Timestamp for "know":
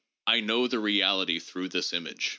0.39-0.65